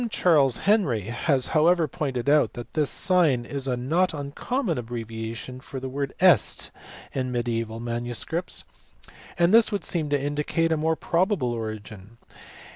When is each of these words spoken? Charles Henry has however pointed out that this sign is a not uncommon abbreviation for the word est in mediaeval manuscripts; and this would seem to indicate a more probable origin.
Charles 0.09 0.57
Henry 0.65 1.01
has 1.01 1.49
however 1.49 1.87
pointed 1.87 2.27
out 2.27 2.53
that 2.53 2.73
this 2.73 2.89
sign 2.89 3.45
is 3.45 3.67
a 3.67 3.77
not 3.77 4.15
uncommon 4.15 4.79
abbreviation 4.79 5.59
for 5.59 5.79
the 5.79 5.89
word 5.89 6.11
est 6.19 6.71
in 7.13 7.31
mediaeval 7.31 7.79
manuscripts; 7.79 8.63
and 9.37 9.53
this 9.53 9.71
would 9.71 9.85
seem 9.85 10.09
to 10.09 10.19
indicate 10.19 10.71
a 10.71 10.75
more 10.75 10.95
probable 10.95 11.53
origin. 11.53 12.17